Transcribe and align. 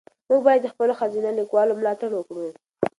موږ 0.29 0.41
باید 0.47 0.61
د 0.63 0.67
خپلو 0.73 0.93
ښځینه 0.99 1.29
لیکوالو 1.39 1.77
ملاتړ 1.79 2.09
وکړو. 2.15 2.47